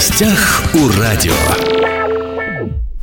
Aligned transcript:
гостях 0.00 0.62
у 0.72 0.98
радио. 0.98 1.34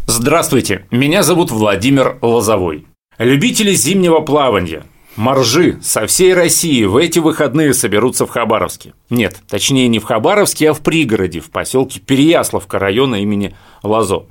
Здравствуйте, 0.07 0.87
меня 0.89 1.21
зовут 1.21 1.51
Владимир 1.51 2.17
Лозовой. 2.23 2.87
Любители 3.19 3.71
зимнего 3.73 4.21
плавания, 4.21 4.81
моржи 5.15 5.77
со 5.83 6.07
всей 6.07 6.33
России 6.33 6.85
в 6.85 6.97
эти 6.97 7.19
выходные 7.19 7.75
соберутся 7.75 8.25
в 8.25 8.31
Хабаровске. 8.31 8.95
Нет, 9.11 9.37
точнее 9.47 9.87
не 9.89 9.99
в 9.99 10.05
Хабаровске, 10.05 10.71
а 10.71 10.73
в 10.73 10.81
пригороде, 10.81 11.39
в 11.39 11.51
поселке 11.51 11.99
Переяславка 11.99 12.79
района 12.79 13.21
имени 13.21 13.55
Лозо. 13.83 14.25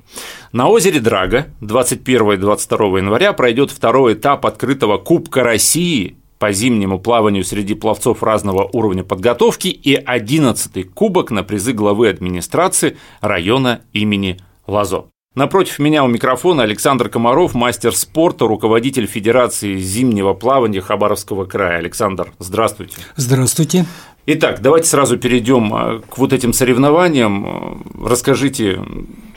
На 0.51 0.67
озере 0.67 0.99
Драга 0.99 1.47
21 1.61 2.33
и 2.33 2.35
22 2.35 2.97
января 2.97 3.31
пройдет 3.31 3.71
второй 3.71 4.15
этап 4.15 4.45
открытого 4.45 4.97
Кубка 4.97 5.41
России 5.41 6.17
по 6.39 6.51
зимнему 6.51 6.99
плаванию 6.99 7.43
среди 7.43 7.73
пловцов 7.73 8.23
разного 8.23 8.69
уровня 8.71 9.03
подготовки 9.03 9.67
и 9.67 9.95
11-й 9.95 10.83
кубок 10.83 11.31
на 11.31 11.43
призы 11.43 11.73
главы 11.73 12.09
администрации 12.09 12.97
района 13.21 13.81
имени 13.93 14.39
Лазо. 14.67 15.05
Напротив 15.37 15.77
меня 15.77 16.03
у 16.03 16.07
микрофона 16.07 16.63
Александр 16.63 17.09
Комаров, 17.09 17.53
мастер 17.53 17.95
спорта, 17.95 18.47
руководитель 18.47 19.05
Федерации 19.05 19.77
зимнего 19.77 20.33
плавания 20.33 20.81
Хабаровского 20.81 21.45
края. 21.45 21.77
Александр, 21.77 22.33
здравствуйте. 22.39 22.95
Здравствуйте. 23.15 23.85
Итак, 24.25 24.61
давайте 24.61 24.89
сразу 24.89 25.17
перейдем 25.17 25.73
э, 25.73 26.01
к 26.09 26.17
вот 26.17 26.33
этим 26.33 26.53
соревнованиям. 26.53 27.83
Расскажите, 28.03 28.81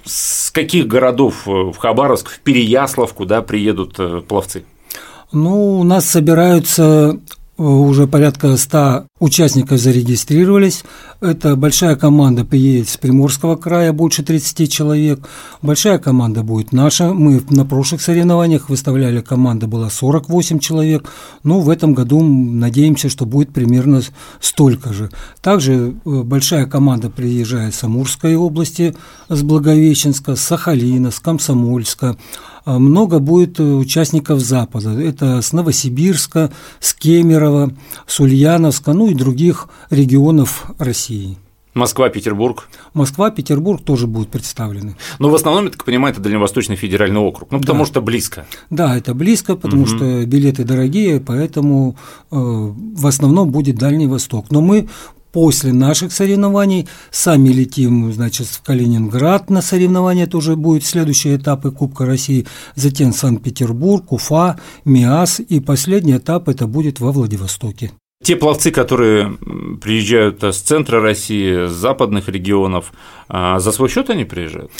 с 0.05 0.51
каких 0.51 0.87
городов 0.87 1.47
э, 1.47 1.51
в 1.51 1.77
Хабаровск, 1.77 2.31
в 2.31 2.41
Переяслав, 2.41 3.13
куда 3.13 3.43
приедут 3.43 4.01
э, 4.01 4.23
пловцы? 4.27 4.65
Ну, 5.33 5.81
у 5.81 5.85
нас 5.85 6.07
собираются 6.07 7.17
э, 7.59 7.63
уже 7.63 8.07
порядка 8.07 8.57
100 8.57 9.07
участников 9.21 9.79
зарегистрировались. 9.79 10.83
Это 11.21 11.55
большая 11.55 11.95
команда 11.95 12.45
приедет 12.45 12.89
с 12.89 12.97
Приморского 12.97 13.57
края, 13.57 13.93
больше 13.93 14.23
30 14.23 14.73
человек. 14.73 15.29
Большая 15.61 15.99
команда 15.99 16.43
будет 16.43 16.73
наша. 16.73 17.13
Мы 17.13 17.43
на 17.51 17.67
прошлых 17.67 18.01
соревнованиях 18.01 18.71
выставляли, 18.71 19.21
команда 19.21 19.67
была 19.67 19.91
48 19.91 20.59
человек. 20.59 21.09
Но 21.45 21.61
в 21.61 21.69
этом 21.69 21.93
году 21.93 22.23
надеемся, 22.23 23.11
что 23.11 23.27
будет 23.27 23.53
примерно 23.53 24.01
столько 24.41 24.93
же. 24.95 25.11
Также 25.43 25.95
э, 26.05 26.23
большая 26.23 26.65
команда 26.67 27.11
приезжает 27.11 27.75
с 27.75 27.85
Амурской 27.85 28.35
области, 28.35 28.97
с 29.29 29.43
Благовещенска, 29.43 30.37
с 30.37 30.41
Сахалина, 30.41 31.11
с 31.11 31.21
Комсомольска. 31.21 32.17
А 32.65 32.79
много 32.79 33.19
будет 33.19 33.59
э, 33.59 33.63
участников 33.63 34.41
Запада. 34.41 34.91
Это 34.91 35.43
с 35.43 35.53
Новосибирска, 35.53 36.51
с 36.79 36.95
Кемерово, 36.95 37.73
с 38.07 38.21
Ульяновска, 38.21 38.93
ну 38.93 39.10
и 39.11 39.15
других 39.15 39.69
регионов 39.91 40.67
России. 40.79 41.39
Москва, 41.75 42.09
Петербург. 42.09 42.69
Москва, 42.95 43.31
Петербург 43.31 43.83
тоже 43.85 44.07
будут 44.07 44.29
представлены. 44.29 44.97
Но 45.21 45.31
в 45.31 45.35
основном, 45.35 45.67
я 45.67 45.71
так 45.71 45.85
понимаю, 45.85 46.13
это 46.13 46.21
Дальневосточный 46.21 46.75
федеральный 46.75 47.21
округ. 47.21 47.53
Ну, 47.53 47.61
потому 47.61 47.81
да. 47.81 47.87
что 47.87 48.03
близко. 48.03 48.45
Да, 48.71 48.97
это 48.97 49.15
близко, 49.15 49.55
потому 49.55 49.83
угу. 49.83 49.89
что 49.89 50.27
билеты 50.27 50.65
дорогие, 50.65 51.21
поэтому 51.21 51.97
э, 52.33 52.37
в 52.37 53.07
основном 53.07 53.51
будет 53.51 53.77
Дальний 53.77 54.09
Восток. 54.09 54.51
Но 54.51 54.61
мы 54.61 54.89
после 55.31 55.73
наших 55.73 56.13
соревнований 56.13 56.89
сами 57.13 57.51
летим, 57.51 58.13
значит, 58.13 58.49
в 58.49 58.63
Калининград 58.63 59.49
на 59.49 59.63
соревнования, 59.63 60.25
это 60.25 60.39
уже 60.39 60.57
будут 60.57 60.85
следующие 60.85 61.37
этапы 61.37 61.71
Кубка 61.71 62.05
России, 62.05 62.47
затем 62.75 63.13
Санкт-Петербург, 63.13 64.11
Уфа, 64.13 64.59
МИАС, 64.85 65.41
и 65.41 65.61
последний 65.61 66.17
этап 66.17 66.49
это 66.49 66.67
будет 66.67 66.99
во 66.99 67.13
Владивостоке. 67.13 67.93
Те 68.23 68.37
пловцы, 68.37 68.71
которые 68.71 69.39
приезжают 69.81 70.45
с 70.45 70.59
центра 70.59 71.01
России, 71.01 71.67
с 71.67 71.73
западных 71.73 72.29
регионов, 72.29 72.93
а, 73.29 73.59
за 73.61 73.73
свой 73.73 73.89
счет 73.89 74.11
они 74.11 74.27
приезжают? 74.27 74.71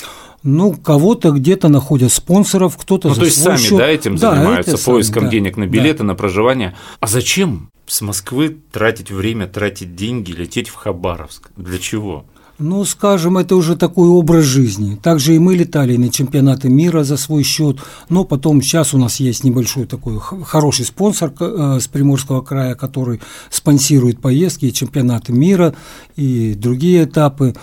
Ну, 0.43 0.73
кого-то 0.73 1.31
где-то 1.31 1.67
находят 1.67 2.11
спонсоров, 2.11 2.77
кто-то 2.77 3.07
ну, 3.07 3.13
за 3.15 3.21
то 3.21 3.25
есть 3.25 3.41
свой 3.41 3.57
сами, 3.57 3.67
счет. 3.67 3.77
да, 3.79 3.87
этим 3.87 4.15
да, 4.15 4.35
занимаются, 4.35 4.75
это 4.75 4.83
поиском 4.83 5.21
сами, 5.21 5.25
да, 5.25 5.31
денег 5.31 5.57
на 5.57 5.65
билеты, 5.65 5.99
да. 5.99 6.03
на 6.03 6.15
проживание. 6.15 6.75
А 6.99 7.07
зачем 7.07 7.71
с 7.87 8.01
Москвы 8.01 8.57
тратить 8.71 9.09
время, 9.09 9.47
тратить 9.47 9.95
деньги, 9.95 10.31
лететь 10.31 10.69
в 10.69 10.75
Хабаровск? 10.75 11.49
Для 11.57 11.79
чего? 11.79 12.25
Ну, 12.63 12.85
скажем, 12.85 13.39
это 13.39 13.55
уже 13.55 13.75
такой 13.75 14.07
образ 14.07 14.45
жизни. 14.45 14.95
Также 15.01 15.35
и 15.35 15.39
мы 15.39 15.55
летали 15.55 15.97
на 15.97 16.09
чемпионаты 16.09 16.69
мира 16.69 17.03
за 17.03 17.17
свой 17.17 17.41
счет, 17.41 17.79
но 18.07 18.23
потом 18.23 18.61
сейчас 18.61 18.93
у 18.93 18.99
нас 18.99 19.19
есть 19.19 19.43
небольшой 19.43 19.87
такой 19.87 20.19
хороший 20.19 20.85
спонсор 20.85 21.33
э, 21.39 21.79
с 21.81 21.87
Приморского 21.87 22.41
края, 22.41 22.75
который 22.75 23.19
спонсирует 23.49 24.21
поездки 24.21 24.65
и 24.65 24.73
чемпионаты 24.73 25.33
мира 25.33 25.73
и 26.15 26.53
другие 26.53 27.05
этапы. 27.05 27.55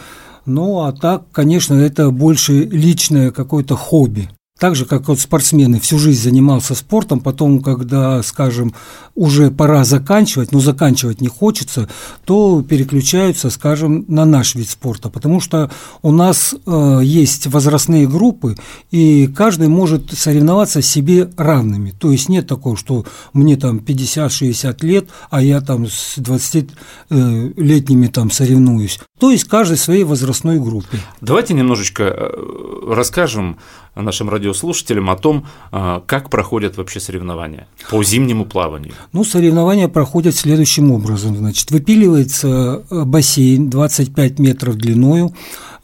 Ну, 0.46 0.80
а 0.80 0.90
так, 0.90 1.30
конечно, 1.30 1.74
это 1.74 2.10
больше 2.10 2.64
личное 2.64 3.30
какое-то 3.30 3.76
хобби. 3.76 4.28
Так 4.58 4.74
же, 4.74 4.86
как 4.86 5.06
вот 5.06 5.20
спортсмены 5.20 5.78
всю 5.78 5.98
жизнь 5.98 6.20
занимался 6.20 6.74
спортом, 6.74 7.20
потом, 7.20 7.60
когда, 7.60 8.22
скажем, 8.24 8.74
уже 9.14 9.52
пора 9.52 9.84
заканчивать, 9.84 10.50
но 10.50 10.58
заканчивать 10.58 11.20
не 11.20 11.28
хочется, 11.28 11.88
то 12.24 12.62
переключаются, 12.62 13.50
скажем, 13.50 14.04
на 14.08 14.24
наш 14.24 14.56
вид 14.56 14.68
спорта, 14.68 15.10
потому 15.10 15.40
что 15.40 15.70
у 16.02 16.10
нас 16.10 16.56
э, 16.66 17.00
есть 17.04 17.46
возрастные 17.46 18.08
группы, 18.08 18.56
и 18.90 19.28
каждый 19.28 19.68
может 19.68 20.12
соревноваться 20.12 20.82
себе 20.82 21.30
равными. 21.36 21.92
То 21.92 22.10
есть 22.10 22.28
нет 22.28 22.48
такого, 22.48 22.76
что 22.76 23.04
мне 23.32 23.56
там 23.56 23.78
50-60 23.78 24.84
лет, 24.84 25.08
а 25.30 25.40
я 25.40 25.60
там 25.60 25.86
с 25.86 26.18
20-летними 26.18 28.06
э, 28.06 28.10
там 28.10 28.32
соревнуюсь. 28.32 28.98
То 29.20 29.30
есть 29.30 29.44
каждый 29.44 29.76
своей 29.76 30.02
возрастной 30.02 30.58
группе. 30.58 30.98
Давайте 31.20 31.54
немножечко 31.54 32.04
э, 32.04 32.94
расскажем 32.94 33.58
нашим 34.02 34.28
радиослушателям 34.30 35.10
о 35.10 35.16
том, 35.16 35.46
а, 35.72 36.02
как 36.06 36.30
проходят 36.30 36.76
вообще 36.76 37.00
соревнования 37.00 37.66
по 37.90 38.02
зимнему 38.02 38.44
плаванию. 38.44 38.92
Ну, 39.12 39.24
соревнования 39.24 39.88
проходят 39.88 40.34
следующим 40.34 40.92
образом. 40.92 41.36
Значит, 41.36 41.70
выпиливается 41.70 42.82
э, 42.90 43.04
бассейн 43.04 43.68
25 43.68 44.38
метров 44.38 44.76
длиною 44.76 45.34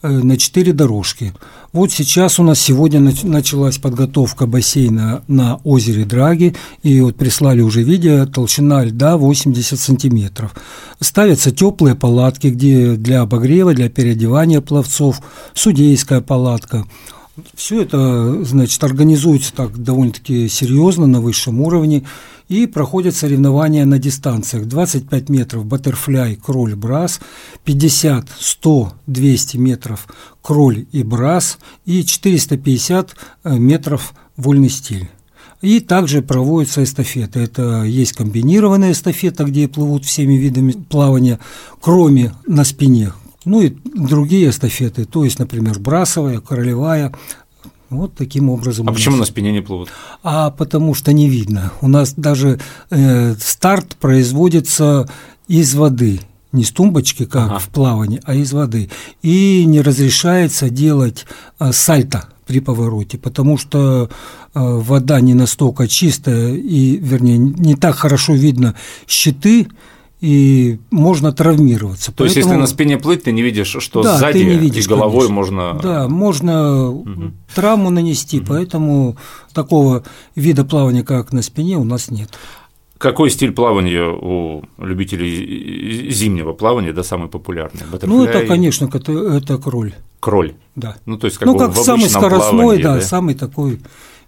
э, 0.01 0.09
на 0.09 0.37
4 0.37 0.73
дорожки. 0.73 1.33
Вот 1.73 1.91
сейчас 1.91 2.39
у 2.39 2.43
нас 2.43 2.61
сегодня 2.61 3.13
началась 3.23 3.77
подготовка 3.79 4.47
бассейна 4.47 5.23
на 5.27 5.57
озере 5.65 6.05
Драги, 6.05 6.55
и 6.83 7.01
вот 7.01 7.17
прислали 7.17 7.59
уже 7.59 7.83
видео, 7.83 8.25
толщина 8.25 8.85
льда 8.85 9.17
80 9.17 9.77
сантиметров. 9.77 10.55
Ставятся 11.01 11.51
теплые 11.51 11.95
палатки, 11.95 12.47
где 12.47 12.95
для 12.95 13.21
обогрева, 13.21 13.73
для 13.73 13.89
переодевания 13.89 14.61
пловцов, 14.61 15.19
судейская 15.53 16.21
палатка– 16.21 16.85
все 17.53 17.81
это, 17.81 18.43
значит, 18.45 18.83
организуется 18.83 19.53
так 19.53 19.77
довольно-таки 19.77 20.47
серьезно, 20.47 21.05
на 21.05 21.19
высшем 21.19 21.61
уровне, 21.61 22.03
и 22.47 22.67
проходят 22.67 23.15
соревнования 23.15 23.85
на 23.85 23.97
дистанциях 23.97 24.65
25 24.67 25.29
метров 25.29 25.65
баттерфляй, 25.65 26.35
кроль, 26.35 26.75
брас, 26.75 27.19
50, 27.63 28.27
100, 28.37 28.93
200 29.07 29.57
метров 29.57 30.07
кроль 30.41 30.85
и 30.91 31.03
брас 31.03 31.57
и 31.85 32.05
450 32.05 33.15
э, 33.43 33.57
метров 33.57 34.13
вольный 34.37 34.69
стиль. 34.69 35.09
И 35.61 35.79
также 35.79 36.21
проводятся 36.21 36.83
эстафеты. 36.83 37.39
Это 37.39 37.83
есть 37.83 38.13
комбинированная 38.13 38.91
эстафета, 38.91 39.45
где 39.45 39.67
плывут 39.67 40.05
всеми 40.05 40.33
видами 40.33 40.73
плавания, 40.73 41.39
кроме 41.81 42.33
на 42.45 42.63
спине, 42.63 43.13
ну 43.45 43.61
и 43.61 43.75
другие 43.83 44.49
эстафеты, 44.49 45.05
то 45.05 45.23
есть, 45.23 45.39
например, 45.39 45.79
брасовая, 45.79 46.39
королевая, 46.39 47.13
вот 47.89 48.15
таким 48.15 48.49
образом. 48.49 48.89
А 48.89 48.93
почему 48.93 49.15
на 49.15 49.25
спине 49.25 49.51
не 49.51 49.61
плывут? 49.61 49.89
А 50.23 50.49
потому 50.49 50.93
что 50.93 51.13
не 51.13 51.29
видно. 51.29 51.71
У 51.81 51.87
нас 51.87 52.13
даже 52.13 52.59
э, 52.89 53.35
старт 53.39 53.95
производится 53.99 55.07
из 55.47 55.75
воды, 55.75 56.19
не 56.51 56.63
с 56.63 56.71
тумбочки, 56.71 57.25
как 57.25 57.51
ага. 57.51 57.59
в 57.59 57.69
плавании, 57.69 58.21
а 58.23 58.33
из 58.33 58.51
воды. 58.53 58.89
И 59.21 59.65
не 59.65 59.81
разрешается 59.81 60.69
делать 60.69 61.25
э, 61.59 61.71
сальто 61.71 62.29
при 62.47 62.59
повороте, 62.59 63.17
потому 63.17 63.57
что 63.57 64.09
э, 64.09 64.59
вода 64.59 65.21
не 65.21 65.33
настолько 65.33 65.87
чистая 65.87 66.53
и, 66.53 66.97
вернее, 66.97 67.37
не 67.37 67.75
так 67.75 67.95
хорошо 67.95 68.33
видно 68.33 68.75
щиты, 69.07 69.67
и 70.21 70.79
можно 70.91 71.31
травмироваться. 71.31 72.11
То 72.11 72.23
Поэтому... 72.23 72.25
есть, 72.25 72.37
если 72.37 72.55
на 72.55 72.67
спине 72.67 72.97
плыть, 72.97 73.23
ты 73.23 73.31
не 73.31 73.41
видишь, 73.41 73.75
что 73.79 74.01
да, 74.01 74.17
сзади 74.17 74.39
ты 74.39 74.45
не 74.45 74.57
видишь, 74.57 74.85
и 74.85 74.89
головой 74.89 75.27
конечно. 75.27 75.35
можно… 75.35 75.79
Да, 75.81 76.07
можно 76.07 76.89
угу. 76.89 77.31
травму 77.53 77.89
нанести, 77.89 78.39
угу. 78.39 78.47
поэтому 78.47 79.17
такого 79.53 80.03
вида 80.35 80.63
плавания, 80.63 81.03
как 81.03 81.33
на 81.33 81.41
спине, 81.41 81.77
у 81.77 81.83
нас 81.83 82.09
нет. 82.09 82.29
Какой 82.97 83.29
стиль 83.29 83.51
плавания 83.51 84.09
у 84.09 84.63
любителей 84.77 86.09
зимнего 86.11 86.53
плавания, 86.53 86.93
да, 86.93 87.03
самый 87.03 87.27
популярный? 87.27 87.81
Ну, 88.03 88.23
это, 88.23 88.47
конечно, 88.47 88.89
это, 88.91 89.11
это 89.11 89.57
кроль. 89.57 89.93
Кроль? 90.21 90.55
Да. 90.75 90.95
Ну, 91.05 91.17
то 91.17 91.25
есть, 91.25 91.37
как 91.37 91.45
ну, 91.45 91.57
как 91.57 91.75
самый 91.75 92.09
скоростной, 92.09 92.61
плавании, 92.61 92.83
да, 92.83 92.95
да, 92.95 93.01
самый 93.01 93.35
такой 93.35 93.81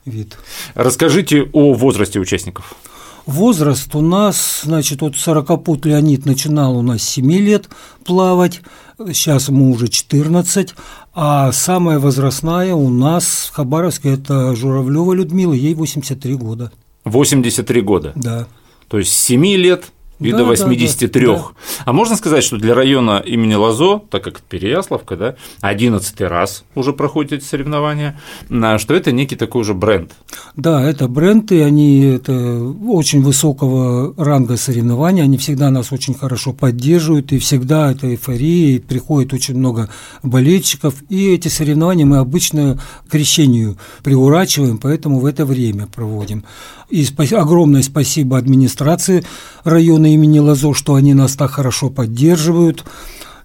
вид. 0.05 0.37
Расскажите 0.75 1.49
о 1.53 1.73
возрасте 1.73 2.19
участников. 2.19 2.75
Возраст 3.27 3.93
у 3.93 3.99
нас, 3.99 4.61
значит, 4.63 5.01
вот 5.01 5.17
40 5.17 5.85
Леонид 5.85 6.25
начинал 6.25 6.77
у 6.77 6.81
нас 6.81 7.01
с 7.03 7.09
7 7.09 7.29
лет 7.33 7.67
плавать, 8.05 8.61
сейчас 8.97 9.49
ему 9.49 9.69
уже 9.69 9.89
14, 9.89 10.73
а 11.13 11.51
самая 11.51 11.99
возрастная 11.99 12.73
у 12.73 12.89
нас 12.89 13.49
в 13.51 13.53
Хабаровске– 13.53 14.13
это 14.13 14.55
Журавлева 14.55 15.11
Людмила, 15.11 15.51
ей 15.51 15.73
83 15.73 16.35
года. 16.35 16.71
83 17.03 17.81
года? 17.81 18.13
Да. 18.15 18.47
То 18.87 18.97
есть 18.97 19.11
с 19.11 19.23
7 19.23 19.45
лет 19.57 19.91
и 20.19 20.31
да, 20.31 20.37
до 20.37 20.45
83. 20.45 21.25
Да, 21.25 21.33
да, 21.33 21.43
А 21.85 21.93
можно 21.93 22.15
сказать, 22.15 22.43
что 22.43 22.57
для 22.57 22.73
района 22.73 23.23
имени 23.25 23.53
Лазо, 23.53 24.01
так 24.09 24.23
как 24.23 24.41
Переяславка, 24.41 25.15
да, 25.15 25.35
11 25.61 26.21
раз 26.21 26.63
уже 26.75 26.93
проходят 26.93 27.33
эти 27.33 27.43
соревнования, 27.43 28.19
что 28.77 28.93
это 28.93 29.11
некий 29.11 29.35
такой 29.35 29.61
уже 29.61 29.73
бренд? 29.73 30.11
Да, 30.55 30.83
это 30.83 31.07
бренд, 31.07 31.51
и 31.51 31.59
они 31.59 32.01
это 32.01 32.33
очень 32.87 33.21
высокого 33.21 34.13
ранга 34.17 34.57
соревнования, 34.57 35.23
они 35.23 35.37
всегда 35.37 35.69
нас 35.69 35.91
очень 35.91 36.13
хорошо 36.13 36.53
поддерживают, 36.53 37.31
и 37.31 37.37
всегда 37.37 37.91
это 37.91 38.09
эйфория, 38.09 38.77
и 38.77 38.79
приходит 38.79 39.33
очень 39.33 39.57
много 39.57 39.89
болельщиков, 40.23 40.95
и 41.09 41.33
эти 41.33 41.47
соревнования 41.47 42.05
мы 42.05 42.17
обычно 42.17 42.79
к 43.07 43.11
крещению 43.11 43.77
приурачиваем, 44.03 44.77
поэтому 44.77 45.19
в 45.19 45.25
это 45.25 45.45
время 45.45 45.87
проводим. 45.87 46.43
И 46.89 47.05
огромное 47.31 47.81
спасибо 47.81 48.37
администрации 48.37 49.23
района 49.63 50.13
имени 50.13 50.39
Лазо, 50.39 50.73
что 50.73 50.95
они 50.95 51.13
нас 51.13 51.35
так 51.35 51.51
хорошо 51.51 51.89
поддерживают. 51.89 52.85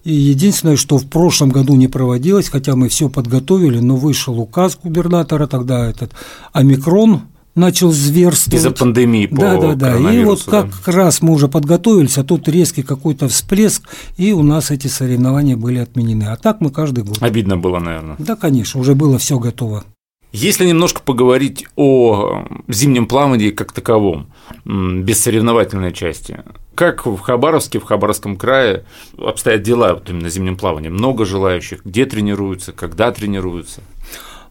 И 0.03 0.13
единственное, 0.13 0.75
что 0.75 0.97
в 0.97 1.05
прошлом 1.07 1.49
году 1.49 1.75
не 1.75 1.87
проводилось, 1.87 2.49
хотя 2.49 2.75
мы 2.75 2.89
все 2.89 3.09
подготовили, 3.09 3.79
но 3.79 3.95
вышел 3.95 4.37
указ 4.37 4.77
губернатора, 4.81 5.47
тогда 5.47 5.89
этот 5.89 6.11
омикрон 6.51 7.21
начал 7.55 7.91
зверствовать. 7.91 8.59
Из-за 8.59 8.71
пандемии 8.71 9.27
по 9.27 9.37
Да, 9.37 9.57
да, 9.57 9.75
да. 9.75 10.13
И 10.13 10.23
вот 10.23 10.43
как 10.43 10.69
да. 10.85 10.91
раз 10.91 11.21
мы 11.21 11.33
уже 11.33 11.47
подготовились, 11.47 12.17
а 12.17 12.23
тут 12.23 12.47
резкий 12.47 12.83
какой-то 12.83 13.27
всплеск, 13.27 13.83
и 14.17 14.33
у 14.33 14.43
нас 14.43 14.71
эти 14.71 14.87
соревнования 14.87 15.55
были 15.55 15.79
отменены. 15.79 16.25
А 16.25 16.35
так 16.35 16.61
мы 16.61 16.69
каждый 16.69 17.03
год. 17.03 17.17
Обидно 17.21 17.57
было, 17.57 17.79
наверное. 17.79 18.15
Да, 18.19 18.35
конечно, 18.35 18.79
уже 18.79 18.95
было 18.95 19.17
все 19.17 19.39
готово. 19.39 19.83
Если 20.33 20.65
немножко 20.65 20.99
поговорить 21.01 21.67
о 21.75 22.47
зимнем 22.67 23.05
плавании 23.05 23.51
как 23.51 23.71
таковом, 23.71 24.31
без 24.65 25.21
соревновательной 25.21 25.93
части, 25.93 26.43
как 26.73 27.05
в 27.05 27.19
Хабаровске, 27.19 27.79
в 27.79 27.83
Хабаровском 27.83 28.35
крае 28.35 28.83
обстоят 29.15 29.61
дела 29.61 29.93
вот 29.93 30.09
именно 30.09 30.29
зимним 30.29 30.57
плаванием? 30.57 30.95
Много 30.95 31.23
желающих? 31.25 31.85
Где 31.85 32.07
тренируются? 32.07 32.71
Когда 32.71 33.11
тренируются? 33.11 33.81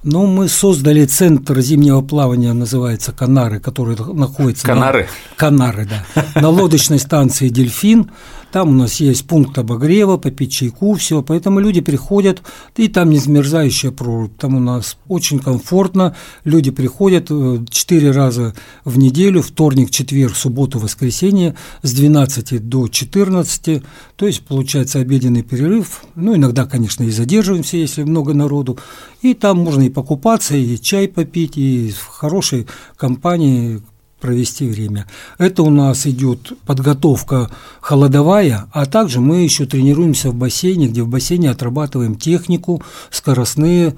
Ну, 0.04 0.26
мы 0.26 0.48
создали 0.48 1.04
центр 1.04 1.58
зимнего 1.60 2.00
плавания, 2.00 2.52
называется 2.52 3.10
Канары, 3.10 3.58
который 3.58 3.96
находится… 3.96 4.64
Канары? 4.64 5.02
На... 5.02 5.36
Канары, 5.36 5.88
да. 5.88 6.40
На 6.40 6.48
лодочной 6.48 7.00
станции 7.00 7.48
«Дельфин». 7.48 8.10
Там 8.52 8.68
у 8.68 8.72
нас 8.74 9.00
есть 9.00 9.26
пункт 9.26 9.56
обогрева, 9.56 10.18
попить 10.18 10.52
чайку, 10.52 10.92
все. 10.94 11.22
Поэтому 11.22 11.58
люди 11.58 11.80
приходят, 11.80 12.42
и 12.76 12.88
там 12.88 13.08
не 13.08 13.18
замерзающая 13.18 13.90
прорубь. 13.90 14.36
Там 14.38 14.56
у 14.56 14.60
нас 14.60 14.98
очень 15.08 15.38
комфортно. 15.38 16.14
Люди 16.44 16.70
приходят 16.70 17.28
э, 17.30 17.64
четыре 17.70 18.10
раза 18.10 18.54
в 18.84 18.98
неделю, 18.98 19.40
вторник, 19.40 19.90
четверг, 19.90 20.36
субботу, 20.36 20.78
воскресенье 20.78 21.56
с 21.80 21.94
12 21.94 22.68
до 22.68 22.88
14. 22.88 23.82
То 24.16 24.26
есть 24.26 24.42
получается 24.42 24.98
обеденный 24.98 25.42
перерыв. 25.42 26.04
Ну, 26.14 26.36
иногда, 26.36 26.66
конечно, 26.66 27.04
и 27.04 27.10
задерживаемся, 27.10 27.78
если 27.78 28.02
много 28.02 28.34
народу. 28.34 28.78
И 29.22 29.32
там 29.32 29.60
можно 29.60 29.82
и 29.82 29.88
покупаться, 29.88 30.54
и 30.54 30.76
чай 30.76 31.08
попить, 31.08 31.56
и 31.56 31.90
в 31.90 32.06
хорошей 32.06 32.66
компании 32.96 33.80
провести 34.22 34.66
время. 34.66 35.06
Это 35.36 35.62
у 35.62 35.70
нас 35.70 36.06
идет 36.06 36.52
подготовка 36.64 37.50
холодовая, 37.80 38.68
а 38.72 38.86
также 38.86 39.20
мы 39.20 39.42
еще 39.42 39.66
тренируемся 39.66 40.30
в 40.30 40.34
бассейне, 40.34 40.86
где 40.86 41.02
в 41.02 41.08
бассейне 41.08 41.50
отрабатываем 41.50 42.14
технику, 42.14 42.82
скоростные 43.10 43.94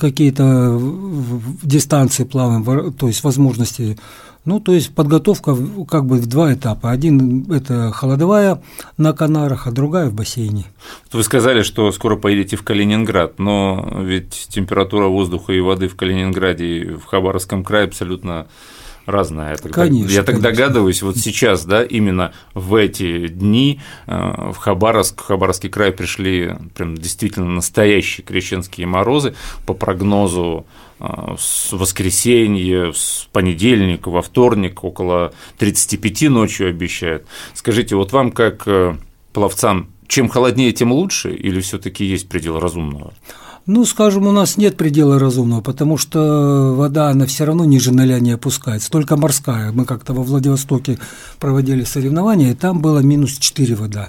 какие-то 0.00 0.80
дистанции 1.62 2.24
плаваем, 2.24 2.92
то 2.94 3.06
есть 3.06 3.22
возможности 3.22 3.96
ну, 4.48 4.60
то 4.60 4.72
есть 4.72 4.94
подготовка 4.94 5.54
как 5.86 6.06
бы 6.06 6.16
в 6.16 6.26
два 6.26 6.54
этапа. 6.54 6.90
Один– 6.90 7.52
это 7.52 7.92
холодовая 7.92 8.62
на 8.96 9.12
Канарах, 9.12 9.66
а 9.66 9.72
другая– 9.72 10.08
в 10.10 10.14
бассейне. 10.14 10.64
Вы 11.12 11.22
сказали, 11.22 11.60
что 11.60 11.92
скоро 11.92 12.16
поедете 12.16 12.56
в 12.56 12.62
Калининград, 12.62 13.38
но 13.38 13.86
ведь 14.00 14.46
температура 14.48 15.08
воздуха 15.08 15.52
и 15.52 15.60
воды 15.60 15.88
в 15.88 15.96
Калининграде 15.96 16.64
и 16.64 16.84
в 16.94 17.04
Хабаровском 17.04 17.62
крае 17.62 17.88
абсолютно 17.88 18.46
разная. 19.08 19.58
Я 19.62 19.70
конечно, 19.70 20.10
я 20.10 20.22
так 20.22 20.36
конечно. 20.36 20.50
догадываюсь, 20.50 21.02
вот 21.02 21.16
сейчас, 21.16 21.64
да, 21.64 21.82
именно 21.82 22.32
в 22.54 22.74
эти 22.74 23.28
дни 23.28 23.80
э, 24.06 24.52
в 24.52 24.56
Хабаровск, 24.56 25.22
в 25.22 25.24
Хабаровский 25.24 25.70
край 25.70 25.92
пришли 25.92 26.54
прям 26.76 26.96
действительно 26.96 27.48
настоящие 27.48 28.24
крещенские 28.24 28.86
морозы 28.86 29.34
по 29.66 29.74
прогнозу 29.74 30.66
э, 31.00 31.06
с 31.38 31.72
воскресенья, 31.72 32.92
с 32.92 33.28
понедельника, 33.32 34.10
во 34.10 34.22
вторник 34.22 34.84
около 34.84 35.32
35 35.58 36.22
ночью 36.30 36.68
обещают. 36.68 37.26
Скажите, 37.54 37.96
вот 37.96 38.12
вам 38.12 38.30
как 38.30 38.62
э, 38.66 38.96
пловцам, 39.32 39.88
чем 40.06 40.28
холоднее, 40.28 40.72
тем 40.72 40.92
лучше, 40.92 41.34
или 41.34 41.60
все 41.60 41.78
таки 41.78 42.04
есть 42.04 42.28
предел 42.28 42.60
разумного? 42.60 43.12
Ну, 43.68 43.84
скажем, 43.84 44.26
у 44.26 44.32
нас 44.32 44.56
нет 44.56 44.78
предела 44.78 45.18
разумного, 45.18 45.60
потому 45.60 45.98
что 45.98 46.72
вода, 46.74 47.10
она 47.10 47.26
все 47.26 47.44
равно 47.44 47.66
ниже 47.66 47.92
ноля 47.92 48.18
не 48.18 48.30
опускается, 48.30 48.90
только 48.90 49.18
морская. 49.18 49.72
Мы 49.72 49.84
как-то 49.84 50.14
во 50.14 50.22
Владивостоке 50.22 50.98
проводили 51.38 51.84
соревнования, 51.84 52.52
и 52.52 52.54
там 52.54 52.80
было 52.80 53.00
минус 53.00 53.32
4 53.32 53.74
вода. 53.74 54.08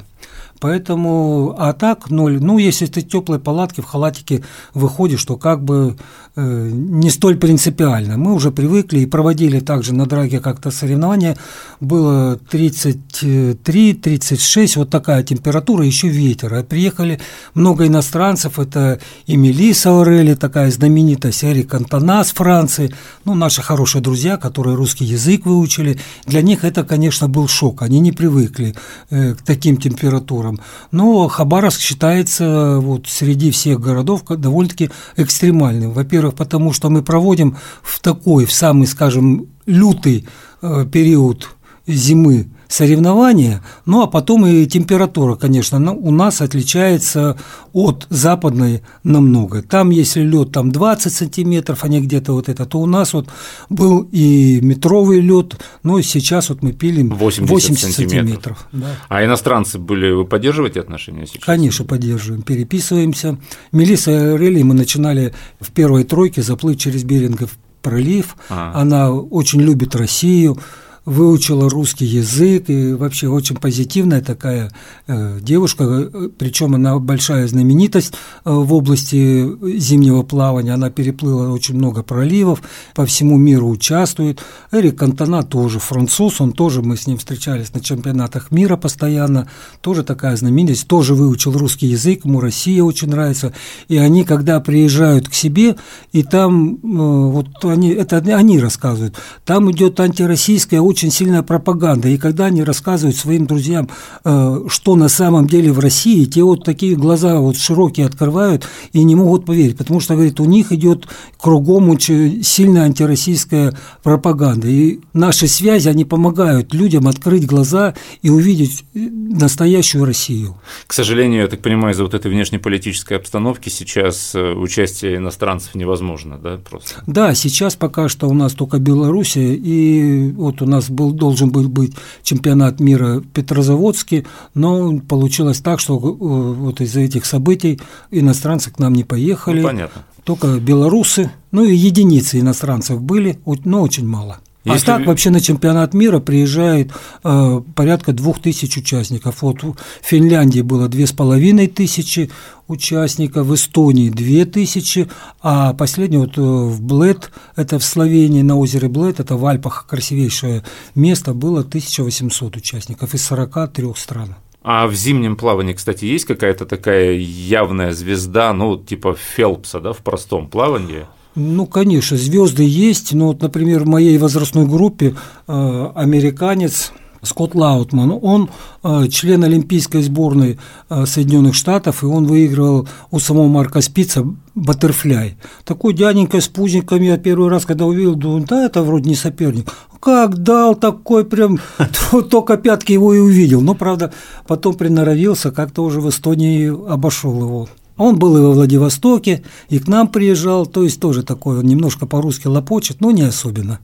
Поэтому, 0.60 1.56
а 1.58 1.74
так 1.74 2.10
ноль. 2.10 2.40
Ну, 2.42 2.58
если 2.58 2.86
ты 2.86 3.02
теплой 3.02 3.40
палатке 3.40 3.82
в 3.82 3.86
халатике 3.86 4.44
выходишь, 4.74 5.24
то 5.24 5.38
как 5.38 5.64
бы 5.64 5.96
э, 6.36 6.70
не 6.72 7.10
столь 7.10 7.38
принципиально. 7.38 8.18
Мы 8.18 8.34
уже 8.34 8.52
привыкли 8.52 9.00
и 9.00 9.06
проводили 9.06 9.62
также 9.62 9.94
на 9.94 10.06
драге 10.06 10.42
как-то 10.42 10.72
соревнования. 10.72 11.38
Было 11.80 12.38
33-36, 12.52 14.74
вот 14.76 14.90
такая 14.90 15.24
температура, 15.24 15.86
еще 15.86 16.10
ветер. 16.10 16.54
А 16.54 16.64
приехали 16.64 17.22
много 17.54 17.88
иностранцев, 17.88 18.60
это 18.60 19.00
и 19.28 19.38
Мелисса 19.38 19.94
такая 20.36 20.72
знаменитость, 20.72 21.44
Эрик 21.44 21.74
Антона 21.74 22.24
с 22.24 22.32
Франции, 22.32 22.94
ну, 23.26 23.36
наши 23.36 23.62
хорошие 23.62 24.02
друзья, 24.02 24.38
которые 24.38 24.76
русский 24.76 25.06
язык 25.06 25.46
выучили. 25.46 26.00
Для 26.26 26.42
них 26.42 26.64
это, 26.64 26.84
конечно, 26.84 27.28
был 27.28 27.48
шок, 27.48 27.82
они 27.82 28.00
не 28.00 28.12
привыкли 28.12 28.76
э, 29.10 29.36
к 29.36 29.42
таким 29.42 29.78
температурам 29.78 30.49
городом. 30.50 30.66
Но 30.92 31.28
Хабаровск 31.28 31.82
считается 31.82 32.80
вот 32.80 33.08
среди 33.08 33.52
всех 33.52 33.80
городов 33.80 34.24
довольно-таки 34.28 34.90
экстремальным. 35.18 35.92
Во-первых, 35.92 36.36
потому 36.36 36.74
что 36.74 36.90
мы 36.90 37.02
проводим 37.02 37.58
в 37.82 38.00
такой, 38.00 38.46
в 38.46 38.52
самый, 38.52 38.88
скажем, 38.88 39.48
лютый 39.66 40.28
э, 40.62 40.86
период 40.92 41.50
зимы 41.88 42.50
соревнования, 42.70 43.64
ну 43.86 44.04
а 44.04 44.08
потом 44.08 44.46
и 44.46 44.66
температура, 44.68 45.36
конечно, 45.36 45.92
у 45.92 46.12
нас 46.12 46.40
отличается 46.40 47.36
от 47.74 48.06
западной 48.10 48.84
намного. 49.04 49.64
Там, 49.64 49.90
если 49.90 50.22
лед 50.22 50.52
там 50.52 50.72
20 50.72 51.12
сантиметров, 51.12 51.80
а 51.84 51.88
не 51.88 52.00
где-то 52.00 52.32
вот 52.32 52.48
это, 52.48 52.68
то 52.68 52.80
у 52.80 52.86
нас 52.86 53.14
вот 53.14 53.28
был 53.70 54.08
и 54.12 54.60
метровый 54.62 55.20
лед, 55.20 55.60
но 55.82 56.00
сейчас 56.02 56.50
вот 56.50 56.62
мы 56.62 56.72
пилим 56.72 57.10
80, 57.10 57.50
80 57.50 57.80
сантиметров. 57.80 58.16
сантиметров 58.16 58.68
да. 58.72 58.88
А 59.10 59.26
иностранцы 59.26 59.80
были, 59.80 60.12
вы 60.12 60.26
поддерживаете 60.26 60.80
отношения 60.80 61.26
сейчас? 61.26 61.44
Конечно, 61.44 61.86
поддерживаем, 61.86 62.44
переписываемся. 62.44 63.40
Мелисса 63.72 64.36
Релли 64.36 64.62
мы 64.62 64.76
начинали 64.76 65.34
в 65.60 65.72
первой 65.72 66.04
тройке 66.04 66.44
заплыть 66.44 66.80
через 66.80 67.04
Берингов 67.04 67.58
пролив. 67.82 68.36
А. 68.50 68.74
Она 68.76 69.12
очень 69.12 69.62
любит 69.62 69.96
Россию 69.96 70.60
выучила 71.06 71.70
русский 71.70 72.06
язык 72.06 72.70
и 72.70 72.94
вообще 72.94 73.28
очень 73.28 73.56
позитивная 73.56 74.22
такая 74.22 74.72
э, 75.08 75.40
девушка, 75.42 75.84
э, 75.84 76.30
причем 76.38 76.76
она 76.76 76.98
большая 77.00 77.48
знаменитость 77.48 78.14
э, 78.14 78.52
в 78.52 78.74
области 78.74 79.48
зимнего 79.80 80.24
плавания, 80.24 80.74
она 80.74 80.90
переплыла 80.90 81.50
очень 81.50 81.76
много 81.76 82.04
проливов, 82.04 82.62
по 82.96 83.06
всему 83.06 83.38
миру 83.38 83.70
участвует. 83.70 84.40
Эрик 84.72 84.98
Кантона 85.00 85.44
тоже 85.44 85.80
француз, 85.80 86.42
он 86.42 86.52
тоже, 86.52 86.82
мы 86.82 86.98
с 86.98 87.08
ним 87.08 87.18
встречались 87.18 87.74
на 87.74 87.82
чемпионатах 87.82 88.52
мира 88.52 88.78
постоянно, 88.78 89.48
тоже 89.82 90.04
такая 90.04 90.36
знаменитость, 90.36 90.88
тоже 90.88 91.16
выучил 91.16 91.58
русский 91.58 91.88
язык, 91.88 92.26
ему 92.26 92.40
Россия 92.40 92.84
очень 92.84 93.10
нравится, 93.10 93.54
и 93.88 93.98
они, 93.98 94.24
когда 94.24 94.60
приезжают 94.60 95.30
к 95.30 95.34
себе, 95.34 95.76
и 96.12 96.24
там, 96.24 96.78
вот 96.84 97.48
они, 97.64 97.90
это 97.90 98.18
они 98.18 98.60
рассказывают, 98.60 99.16
там 99.46 99.72
идет 99.72 100.00
антироссийская 100.00 100.82
очень 100.90 101.12
сильная 101.12 101.44
пропаганда. 101.44 102.10
И 102.10 102.18
когда 102.18 102.46
они 102.46 102.64
рассказывают 102.64 103.16
своим 103.16 103.46
друзьям, 103.46 103.90
э, 104.24 104.66
что 104.68 104.96
на 104.96 105.08
самом 105.10 105.48
деле 105.48 105.72
в 105.72 105.80
России, 105.80 106.26
те 106.26 106.44
вот 106.44 106.64
такие 106.64 106.96
глаза 106.96 107.40
вот 107.40 107.58
широкие 107.58 108.06
открывают 108.06 108.68
и 108.92 109.04
не 109.04 109.16
могут 109.16 109.46
поверить, 109.46 109.78
потому 109.78 110.00
что, 110.00 110.16
говорит, 110.16 110.40
у 110.40 110.46
них 110.46 110.72
идет 110.72 111.08
кругом 111.38 111.90
очень 111.90 112.44
сильная 112.44 112.84
антироссийская 112.84 113.78
пропаганда. 114.04 114.68
И 114.68 115.00
наши 115.14 115.48
связи, 115.48 115.88
они 115.88 116.06
помогают 116.06 116.74
людям 116.74 117.08
открыть 117.08 117.46
глаза 117.46 117.94
и 118.22 118.30
увидеть 118.30 118.84
э, 118.94 119.00
настоящую 119.00 120.06
Россию. 120.06 120.56
К 120.88 120.94
сожалению, 120.94 121.42
я 121.42 121.48
так 121.48 121.62
понимаю, 121.62 121.94
из-за 121.94 122.04
вот 122.04 122.14
этой 122.14 122.32
внешнеполитической 122.32 123.18
обстановки 123.18 123.70
сейчас 123.70 124.34
э, 124.34 124.54
участие 124.54 125.18
иностранцев 125.18 125.76
невозможно, 125.76 126.38
да, 126.38 126.58
просто? 126.58 127.04
Да, 127.08 127.34
сейчас 127.36 127.76
пока 127.76 128.10
что 128.10 128.28
у 128.28 128.34
нас 128.34 128.54
только 128.54 128.80
Белоруссия, 128.80 129.56
и 129.56 130.32
вот 130.32 130.62
у 130.62 130.66
нас 130.66 130.79
был, 130.90 131.12
должен 131.12 131.52
был 131.52 131.68
быть 131.68 131.94
чемпионат 132.24 132.80
мира 132.80 133.20
в 133.20 133.28
Петрозаводске, 133.28 134.26
но 134.54 135.00
получилось 135.00 135.60
так, 135.60 135.80
что 135.80 135.96
э, 135.96 136.00
вот 136.00 136.82
из-за 136.82 137.02
этих 137.02 137.26
событий 137.26 137.80
иностранцы 138.12 138.72
к 138.72 138.80
нам 138.80 138.94
не 138.94 139.04
поехали. 139.04 139.62
Ну, 139.62 139.68
понятно. 139.68 140.04
Только 140.24 140.60
белорусы, 140.60 141.32
ну 141.52 141.64
и 141.64 141.76
единицы 141.76 142.40
иностранцев 142.40 143.02
были, 143.02 143.40
но 143.66 143.82
очень 143.82 144.06
мало. 144.06 144.40
А 144.66 144.74
Если... 144.74 144.92
А 144.92 144.98
так 144.98 145.08
вообще 145.08 145.30
на 145.30 145.40
чемпионат 145.40 145.94
мира 145.94 146.20
приезжает 146.20 146.92
э, 147.24 147.62
порядка 147.76 148.12
двух 148.12 148.42
тысяч 148.42 148.78
участников. 148.78 149.42
Вот 149.42 149.64
в 149.64 149.76
Финляндии 150.02 150.62
было 150.62 150.90
две 150.90 151.08
с 151.08 151.14
половиной 151.14 151.68
тысячи 151.68 152.30
участников, 152.68 153.48
в 153.48 153.56
Эстонии 153.56 154.10
две 154.10 154.46
тысячи, 154.46 155.10
а 155.42 155.74
последний 155.74 156.18
вот 156.18 156.38
э, 156.38 156.42
в 156.42 156.82
Блэд, 156.82 157.32
это 157.56 157.80
в 157.80 157.84
Словении 157.86 158.42
на 158.42 158.58
озере 158.58 158.90
Блэд, 158.90 159.22
это 159.22 159.38
в 159.38 159.46
Альпах 159.46 159.88
красивейшее 159.88 160.64
место, 160.94 161.34
было 161.34 161.62
1800 161.62 162.58
участников 162.58 163.14
из 163.14 163.26
43 163.26 163.94
стран. 163.96 164.36
А 164.62 164.88
в 164.88 164.94
зимнем 164.94 165.38
плавании, 165.38 165.74
кстати, 165.74 166.04
есть 166.04 166.26
какая-то 166.26 166.66
такая 166.66 167.14
явная 167.14 167.94
звезда, 167.94 168.52
ну, 168.52 168.78
типа 168.78 169.16
Фелпса, 169.16 169.80
да, 169.80 169.94
в 169.94 170.00
простом 170.00 170.50
плавании? 170.50 171.06
Ну, 171.40 171.66
конечно, 171.66 172.18
звезды 172.18 172.64
есть. 172.64 173.14
Но 173.14 173.28
вот, 173.28 173.42
например, 173.42 173.86
в 173.86 173.88
моей 173.88 174.18
возрастной 174.18 174.66
группе 174.66 175.16
э, 175.48 175.92
американец 175.96 176.92
Скотт 177.22 177.56
Лаутман, 177.56 178.20
он 178.22 178.50
э, 178.84 179.08
член 179.08 179.44
Олимпийской 179.44 180.02
сборной 180.04 180.60
э, 180.90 181.06
Соединенных 181.06 181.56
Штатов, 181.56 182.04
и 182.04 182.06
он 182.06 182.26
выигрывал 182.26 182.90
у 183.12 183.20
самого 183.20 183.48
Марка 183.48 183.80
Спица 183.80 184.26
баттерфляй. 184.54 185.38
Такой 185.64 185.94
дяденька 185.94 186.42
с 186.42 186.50
пузиками, 186.50 187.06
я 187.06 187.18
первый 187.18 187.50
раз, 187.50 187.66
когда 187.66 187.86
увидел, 187.86 188.16
думаю, 188.16 188.46
да, 188.46 188.66
это 188.66 188.84
вроде 188.84 189.10
не 189.10 189.16
соперник. 189.16 189.72
Как 190.02 190.38
дал 190.38 190.76
такой 190.76 191.24
прям, 191.24 191.60
только 192.30 192.58
пятки 192.58 192.92
его 192.92 193.14
и 193.14 193.20
увидел. 193.20 193.62
Но, 193.62 193.76
правда, 193.76 194.12
потом 194.46 194.76
приноровился, 194.76 195.52
как-то 195.52 195.84
уже 195.84 196.02
в 196.02 196.10
Эстонии 196.10 196.68
обошел 196.68 197.34
его. 197.42 197.70
Он 198.00 198.18
был 198.18 198.38
и 198.38 198.40
во 198.40 198.54
Владивостоке, 198.54 199.44
и 199.68 199.78
к 199.78 199.88
нам 199.90 200.08
приезжал, 200.08 200.66
то 200.66 200.84
есть 200.84 201.02
тоже 201.02 201.22
такой, 201.22 201.60
он 201.60 201.66
немножко 201.66 202.08
по-русски 202.08 202.48
лопочет, 202.48 203.02
но 203.02 203.12
не 203.12 203.24
особенно. 203.24 203.80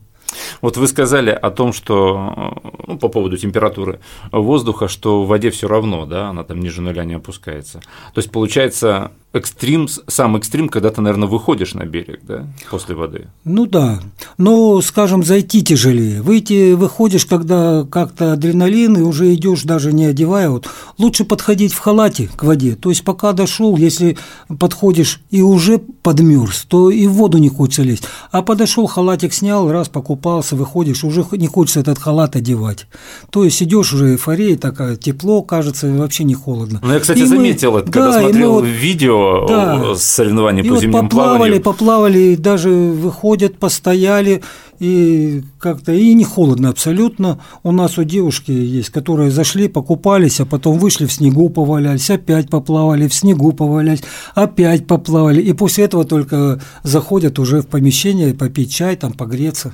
Вот 0.61 0.77
вы 0.77 0.87
сказали 0.87 1.29
о 1.29 1.51
том, 1.51 1.73
что 1.73 2.61
ну, 2.87 2.97
по 2.97 3.09
поводу 3.09 3.37
температуры 3.37 3.99
воздуха, 4.31 4.87
что 4.87 5.23
в 5.23 5.27
воде 5.27 5.49
все 5.51 5.67
равно, 5.67 6.05
да, 6.05 6.29
она 6.29 6.43
там 6.43 6.59
ниже 6.59 6.81
нуля 6.81 7.03
не 7.05 7.15
опускается. 7.15 7.79
То 8.13 8.19
есть 8.19 8.31
получается 8.31 9.11
экстрим, 9.35 9.87
сам 10.07 10.37
экстрим, 10.37 10.69
когда 10.69 10.89
ты, 10.89 11.01
наверное, 11.01 11.27
выходишь 11.27 11.73
на 11.73 11.83
берег, 11.83 12.21
да, 12.23 12.47
после 12.71 12.95
воды. 12.95 13.27
Ну 13.43 13.65
да, 13.65 13.99
но, 14.37 14.81
скажем, 14.81 15.23
зайти 15.23 15.61
тяжелее. 15.61 16.21
Выйти, 16.21 16.73
выходишь, 16.73 17.25
когда 17.25 17.83
как-то 17.83 18.33
адреналин, 18.33 18.97
и 18.97 19.01
уже 19.01 19.33
идешь 19.33 19.63
даже 19.63 19.91
не 19.91 20.05
одевая. 20.05 20.49
Вот 20.49 20.69
лучше 20.97 21.25
подходить 21.25 21.73
в 21.73 21.79
халате 21.79 22.29
к 22.35 22.43
воде. 22.43 22.75
То 22.75 22.89
есть 22.89 23.03
пока 23.03 23.33
дошел, 23.33 23.75
если 23.75 24.17
подходишь 24.59 25.21
и 25.29 25.41
уже 25.41 25.79
подмерз, 25.79 26.65
то 26.65 26.89
и 26.89 27.05
в 27.07 27.13
воду 27.13 27.37
не 27.37 27.49
хочется 27.49 27.83
лезть. 27.83 28.05
А 28.31 28.41
подошел, 28.41 28.87
халатик 28.87 29.33
снял, 29.33 29.69
раз 29.69 29.89
покупался, 30.25 30.55
выходишь, 30.55 31.03
уже 31.03 31.23
не 31.33 31.47
хочется 31.47 31.81
этот 31.81 31.99
халат 31.99 32.35
одевать. 32.35 32.87
То 33.29 33.43
есть 33.43 33.61
идешь 33.61 33.93
уже 33.93 34.13
эйфория 34.13 34.57
такая, 34.57 34.95
тепло, 34.95 35.43
кажется, 35.43 35.87
вообще 35.87 36.23
не 36.23 36.33
холодно. 36.33 36.79
Ну, 36.83 36.93
я, 36.93 36.99
кстати, 36.99 37.19
и 37.19 37.25
заметил 37.25 37.73
мы, 37.73 37.79
это, 37.79 37.91
когда 37.91 38.11
да, 38.11 38.21
смотрел 38.21 38.53
вот, 38.53 38.65
видео 38.65 39.45
да. 39.47 39.95
соревнований 39.95 40.63
и 40.63 40.67
по 40.67 40.73
вот 40.73 40.81
зимнему 40.81 41.03
поплавали, 41.03 41.37
плаванию. 41.37 41.61
Поплавали, 41.61 42.35
даже 42.35 42.69
выходят, 42.69 43.57
постояли, 43.59 44.41
и 44.79 45.43
как-то 45.59 45.93
и 45.93 46.13
не 46.13 46.23
холодно 46.23 46.69
абсолютно. 46.69 47.39
У 47.63 47.71
нас 47.71 47.97
у 47.97 48.03
девушки 48.03 48.51
есть, 48.51 48.89
которые 48.89 49.31
зашли, 49.31 49.67
покупались, 49.67 50.39
а 50.39 50.45
потом 50.45 50.79
вышли 50.79 51.05
в 51.05 51.13
снегу 51.13 51.49
повалялись, 51.49 52.09
опять 52.09 52.49
поплавали, 52.49 53.07
в 53.07 53.13
снегу 53.13 53.51
повалялись, 53.53 54.03
опять 54.33 54.87
поплавали. 54.87 55.41
И 55.41 55.53
после 55.53 55.85
этого 55.85 56.03
только 56.03 56.59
заходят 56.83 57.39
уже 57.39 57.61
в 57.61 57.67
помещение 57.67 58.33
попить 58.33 58.73
чай, 58.73 58.95
там 58.95 59.13
погреться. 59.13 59.73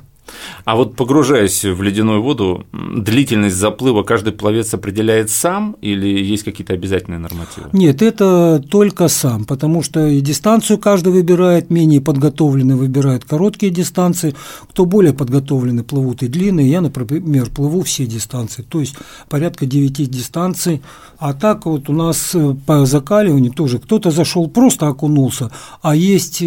А 0.64 0.76
вот 0.76 0.94
погружаясь 0.96 1.64
в 1.64 1.82
ледяную 1.82 2.22
воду, 2.22 2.64
длительность 2.72 3.56
заплыва 3.56 4.02
каждый 4.02 4.32
пловец 4.32 4.72
определяет 4.72 5.30
сам 5.30 5.76
или 5.80 6.06
есть 6.06 6.44
какие-то 6.44 6.72
обязательные 6.74 7.18
нормативы? 7.18 7.68
Нет, 7.72 8.02
это 8.02 8.62
только 8.70 9.08
сам, 9.08 9.44
потому 9.44 9.82
что 9.82 10.06
и 10.06 10.20
дистанцию 10.20 10.78
каждый 10.78 11.12
выбирает, 11.12 11.70
менее 11.70 12.00
подготовленный 12.00 12.76
выбирает 12.76 13.24
короткие 13.24 13.72
дистанции, 13.72 14.34
кто 14.70 14.84
более 14.84 15.12
подготовленный 15.12 15.82
плывут 15.82 16.22
и 16.22 16.28
длинные. 16.28 16.70
Я, 16.70 16.80
например, 16.80 17.50
плыву 17.50 17.82
все 17.82 18.06
дистанции, 18.06 18.62
то 18.62 18.80
есть 18.80 18.94
порядка 19.28 19.66
9 19.66 20.10
дистанций. 20.10 20.82
А 21.18 21.34
так 21.34 21.66
вот 21.66 21.88
у 21.88 21.92
нас 21.92 22.34
э, 22.34 22.56
по 22.66 22.84
закаливанию 22.84 23.52
тоже 23.52 23.78
кто-то 23.78 24.10
зашел 24.10 24.48
просто 24.48 24.88
окунулся, 24.88 25.50
а 25.80 25.94
есть 25.94 26.42
э, 26.42 26.44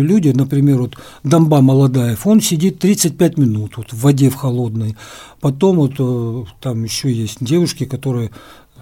люди, 0.00 0.30
например, 0.30 0.78
вот 0.78 0.96
Домба 1.22 1.60
Молодаев, 1.60 2.26
он 2.26 2.40
сидит 2.40 2.80
30 2.80 3.07
25 3.08 3.38
минут 3.38 3.76
вот, 3.76 3.92
в 3.92 4.00
воде 4.00 4.30
в 4.30 4.34
холодной. 4.34 4.96
Потом 5.40 5.76
вот 5.76 5.94
э, 5.98 6.44
там 6.60 6.84
еще 6.84 7.12
есть 7.12 7.38
девушки, 7.40 7.84
которые 7.84 8.30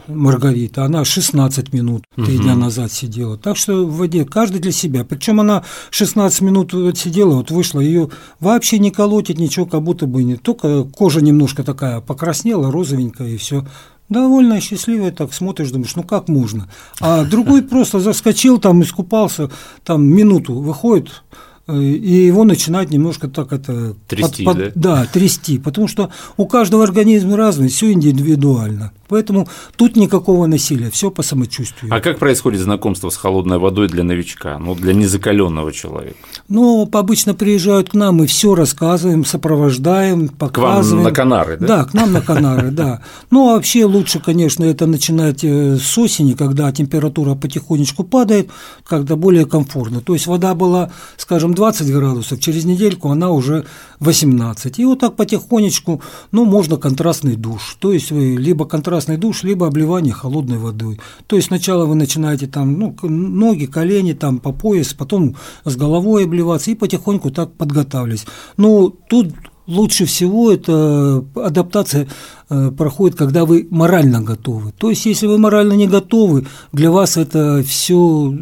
Маргарита, 0.09 0.85
она 0.85 1.05
16 1.05 1.73
минут 1.73 2.05
три 2.15 2.37
угу. 2.37 2.45
дня 2.45 2.55
назад 2.55 2.93
сидела. 2.93 3.37
Так 3.37 3.57
что 3.57 3.85
в 3.85 3.97
воде 3.97 4.25
каждый 4.25 4.61
для 4.61 4.73
себя. 4.73 5.05
Причем 5.05 5.41
она 5.41 5.65
16 5.91 6.41
минут 6.43 6.73
сидела, 6.97 7.37
вот 7.37 7.51
вышла, 7.51 7.81
ее 7.81 8.11
вообще 8.41 8.79
не 8.79 8.91
колотит 8.91 9.39
ничего, 9.39 9.67
как 9.67 9.83
будто 9.83 10.07
бы 10.07 10.23
не. 10.23 10.37
Только 10.37 10.85
кожа 10.85 11.21
немножко 11.21 11.65
такая 11.65 12.01
покраснела, 12.01 12.71
розовенькая, 12.71 13.29
и 13.29 13.37
все. 13.37 13.67
Довольно 14.09 14.61
счастливая, 14.61 15.11
так 15.11 15.35
смотришь, 15.35 15.73
думаешь, 15.73 15.97
ну 15.97 16.05
как 16.05 16.29
можно? 16.29 16.69
А 17.01 17.25
другой 17.25 17.63
просто 17.69 17.99
заскочил, 17.99 18.59
там 18.59 18.83
искупался, 18.83 19.51
там 19.85 20.05
минуту 20.05 20.55
выходит, 20.55 21.25
и 21.69 22.27
его 22.27 22.45
начинает 22.45 22.91
немножко 22.91 23.29
так 23.29 23.53
это 23.53 23.95
трясти, 24.07 24.45
под, 24.45 24.57
под, 24.57 24.73
да? 24.75 24.97
да, 24.97 25.07
трясти, 25.07 25.59
потому 25.59 25.89
что 25.89 26.11
у 26.37 26.47
каждого 26.47 26.85
организма 26.85 27.37
разный, 27.37 27.69
все 27.69 27.91
индивидуально. 27.93 28.93
Поэтому 29.09 29.49
тут 29.77 29.97
никакого 29.97 30.47
насилия, 30.47 30.91
все 30.91 31.11
по 31.11 31.23
самочувствию. 31.23 31.95
А 31.95 32.01
как 32.01 32.19
происходит 32.19 32.61
знакомство 32.61 33.09
с 33.11 33.17
холодной 33.17 33.59
водой 33.59 33.89
для 33.89 34.03
новичка, 34.03 34.59
ну, 34.59 34.75
для 34.75 34.95
незакаленного 34.95 35.73
человека? 35.73 36.17
Ну, 36.49 36.89
обычно 36.93 37.35
приезжают 37.35 37.91
к 37.91 37.95
нам, 37.95 38.17
мы 38.17 38.27
все 38.27 38.55
рассказываем, 38.55 39.25
сопровождаем, 39.25 40.29
показываем. 40.29 40.85
К 40.85 41.05
вам 41.05 41.05
на 41.05 41.11
Канары, 41.13 41.57
да? 41.59 41.67
Да, 41.67 41.85
к 41.85 41.95
нам 41.95 42.13
на 42.13 42.21
Канары, 42.21 42.71
да. 42.71 43.01
Ну, 43.31 43.51
а 43.51 43.55
вообще 43.55 43.85
лучше, 43.85 44.21
конечно, 44.21 44.65
это 44.65 44.87
начинать 44.87 45.45
э, 45.45 45.77
с 45.77 45.99
осени, 45.99 46.33
когда 46.33 46.71
температура 46.73 47.35
потихонечку 47.35 48.03
падает, 48.05 48.51
когда 48.85 49.17
более 49.17 49.47
комфортно. 49.47 50.01
То 50.01 50.15
есть 50.15 50.27
вода 50.27 50.55
была, 50.55 50.91
скажем, 51.17 51.55
20 51.57 51.93
градусов, 51.93 52.39
через 52.39 52.65
недельку 52.65 53.11
она 53.11 53.31
уже 53.31 53.65
18. 53.99 54.79
И 54.79 54.85
вот 54.85 55.01
так 55.01 55.17
потихонечку, 55.17 56.01
ну, 56.31 56.45
можно 56.45 56.77
контрастный 56.77 57.35
душ. 57.35 57.77
То 57.81 57.93
есть 57.93 58.13
либо 58.13 58.67
контрастный 58.67 59.17
душ, 59.17 59.43
либо 59.43 59.67
обливание 59.67 60.13
холодной 60.13 60.59
водой. 60.59 61.01
То 61.27 61.35
есть 61.35 61.49
сначала 61.49 61.87
вы 61.87 61.97
начинаете 61.97 62.47
там 62.47 62.79
ну, 62.79 62.97
ноги, 63.03 63.67
колени 63.67 64.13
там 64.13 64.39
по 64.39 64.53
пояс, 64.53 64.95
потом 64.95 65.35
с 65.65 65.75
головой 65.75 66.25
обливаться 66.25 66.71
и 66.71 66.77
потихоньку 66.77 67.31
так 67.31 67.53
подготавливать. 67.55 68.27
Но 68.57 68.93
тут 69.11 69.35
лучше 69.67 70.05
всего 70.05 70.53
это 70.53 71.25
адаптация 71.35 72.09
э, 72.49 72.71
проходит, 72.71 73.17
когда 73.17 73.45
вы 73.45 73.67
морально 73.71 74.21
готовы. 74.21 74.73
То 74.73 74.91
есть, 74.91 75.07
если 75.07 75.27
вы 75.27 75.39
морально 75.39 75.73
не 75.73 75.87
готовы, 75.87 76.47
для 76.73 76.91
вас 76.91 77.17
это 77.17 77.63
все 77.67 78.35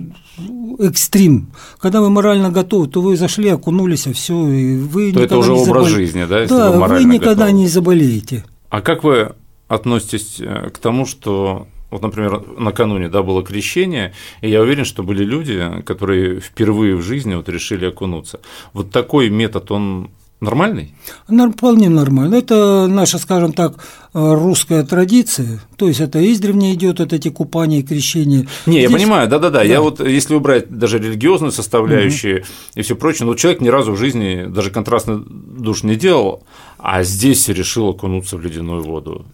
экстрим. 0.79 1.49
Когда 1.79 2.01
вы 2.01 2.11
морально 2.11 2.51
готовы, 2.51 2.89
то 2.89 3.01
вы 3.01 3.17
зашли, 3.17 3.49
окунулись, 3.49 4.07
а 4.07 4.13
все, 4.13 4.49
и 4.49 4.77
вы 4.77 5.13
то 5.13 5.23
это 5.23 5.39
уже 5.39 5.53
образ 5.53 5.89
жизни, 5.89 6.25
да? 6.25 6.41
Если 6.41 6.55
да, 6.55 6.71
вы, 6.71 6.87
вы 6.87 7.05
никогда 7.05 7.47
готовы. 7.47 7.53
не 7.53 7.69
заболеете. 7.69 8.45
А 8.71 8.81
как 8.81 9.05
вы 9.05 9.33
относитесь 9.69 10.41
э, 10.41 10.71
к 10.71 10.79
тому, 10.79 11.07
что 11.07 11.69
вот, 11.91 12.03
например, 12.03 12.43
накануне 12.59 13.09
да, 13.09 13.23
было 13.23 13.45
крещение, 13.45 14.15
и 14.41 14.51
я 14.51 14.63
уверен, 14.63 14.85
что 14.85 15.05
были 15.05 15.25
люди, 15.25 15.83
которые 15.87 16.41
впервые 16.41 16.97
в 16.97 17.03
жизни 17.03 17.37
вот 17.37 17.49
решили 17.49 17.87
окунуться. 17.87 18.41
Вот 18.73 18.91
такой 18.91 19.31
метод, 19.31 19.71
он 19.71 20.11
нормальный? 20.41 20.95
Вполне 21.27 21.89
нормально. 21.89 22.37
Это 22.37 22.87
наша, 22.87 23.19
скажем 23.19 23.53
так, 23.53 23.75
русская 24.13 24.85
традиция. 24.85 25.61
То 25.77 25.89
есть 25.89 26.01
это 26.01 26.21
издревле 26.33 26.75
идет 26.75 27.01
от 27.01 27.13
эти 27.13 27.29
купания 27.29 27.81
и 27.81 27.83
крещения. 27.83 28.47
Не, 28.67 28.79
Здесь... 28.79 28.91
я 28.91 28.97
понимаю, 28.97 29.29
да-да-да. 29.29 29.63
Я 29.63 29.81
вот, 29.81 30.01
если 30.01 30.35
убрать 30.35 30.69
даже 30.69 30.99
религиозную 30.99 31.53
составляющую 31.53 32.41
угу. 32.41 32.47
и 32.77 32.83
все 32.83 32.97
прочее, 32.97 33.27
но 33.27 33.35
человек 33.35 33.61
ни 33.61 33.69
разу 33.69 33.93
в 33.93 33.97
жизни 33.97 34.47
даже 34.49 34.71
контрастный 34.71 35.23
душ 35.27 35.83
не 35.83 35.97
делал, 35.97 36.43
а 36.79 37.03
здесь 37.03 37.49
решил 37.49 37.89
окунуться 37.89 38.37
в 38.37 38.43
ледяную 38.43 38.83
воду. 38.83 39.25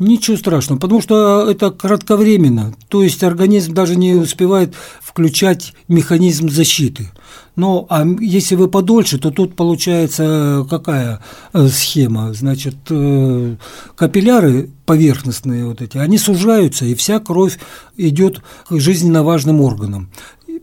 Ничего 0.00 0.38
страшного, 0.38 0.78
потому 0.78 1.02
что 1.02 1.46
это 1.50 1.70
кратковременно, 1.70 2.74
то 2.88 3.02
есть 3.02 3.22
организм 3.22 3.74
даже 3.74 3.96
не 3.96 4.14
успевает 4.14 4.74
включать 5.02 5.74
механизм 5.88 6.48
защиты. 6.48 7.10
Но 7.54 7.84
а 7.90 8.06
если 8.18 8.54
вы 8.54 8.68
подольше, 8.68 9.18
то 9.18 9.30
тут 9.30 9.54
получается 9.54 10.66
какая 10.70 11.20
э, 11.52 11.68
схема? 11.68 12.32
Значит, 12.32 12.76
э, 12.88 13.56
капилляры 13.94 14.70
поверхностные 14.86 15.66
вот 15.66 15.82
эти, 15.82 15.98
они 15.98 16.16
сужаются, 16.16 16.86
и 16.86 16.94
вся 16.94 17.20
кровь 17.20 17.58
идет 17.98 18.40
к 18.70 18.80
жизненно 18.80 19.22
важным 19.22 19.60
органам 19.60 20.10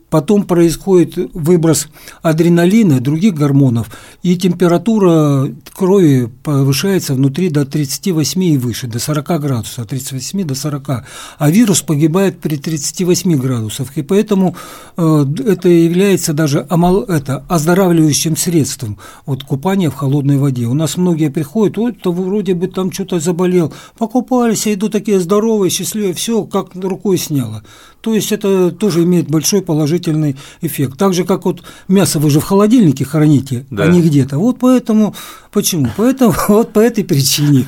потом 0.10 0.44
происходит 0.44 1.16
выброс 1.34 1.88
адреналина, 2.22 3.00
других 3.00 3.34
гормонов, 3.34 3.90
и 4.24 4.36
температура 4.38 5.52
крови 5.74 6.30
повышается 6.44 7.14
внутри 7.14 7.50
до 7.50 7.66
38 7.66 8.44
и 8.44 8.58
выше, 8.58 8.88
до 8.88 9.00
40 9.00 9.42
градусов, 9.42 9.80
от 9.80 9.90
38 9.90 10.44
до 10.44 10.56
40, 10.56 10.90
а 11.38 11.52
вирус 11.52 11.82
погибает 11.82 12.40
при 12.40 12.58
38 12.58 13.36
градусах, 13.38 13.98
и 13.98 14.02
поэтому 14.02 14.56
э, 14.96 15.26
это 15.46 15.70
является 15.70 16.34
даже 16.34 16.66
это, 17.08 17.46
оздоравливающим 17.48 18.38
средством, 18.38 18.98
вот 19.26 19.44
купание 19.44 19.90
в 19.90 19.96
холодной 19.96 20.38
воде. 20.38 20.66
У 20.66 20.74
нас 20.74 20.98
многие 20.98 21.30
приходят, 21.30 21.78
ой, 21.78 21.92
то 21.94 22.12
вроде 22.12 22.54
бы 22.54 22.68
там 22.68 22.92
что-то 22.92 23.20
заболел, 23.20 23.74
покупались, 23.98 24.66
я 24.66 24.74
иду 24.74 24.90
такие 24.90 25.20
здоровые, 25.20 25.70
счастливые, 25.70 26.14
все 26.14 26.44
как 26.44 26.76
рукой 26.76 27.18
сняло. 27.18 27.64
То 28.02 28.14
есть 28.14 28.32
это 28.32 28.72
тоже 28.72 29.04
имеет 29.04 29.30
большой 29.30 29.62
положительный 29.78 30.36
эффект. 30.62 30.98
Так 30.98 31.14
же, 31.14 31.24
как 31.24 31.46
вот 31.46 31.64
мясо 31.88 32.18
вы 32.20 32.32
же 32.32 32.40
в 32.40 32.44
холодильнике 32.44 33.06
храните, 33.06 33.66
а 33.72 33.76
да. 33.76 33.84
а 33.84 33.88
не 33.88 34.02
где-то. 34.02 34.40
Вот 34.40 34.58
поэтому, 34.60 35.14
почему? 35.52 35.88
Поэтому 35.98 36.34
вот 36.48 36.74
по 36.74 36.80
этой 36.80 37.04
причине. 37.04 37.66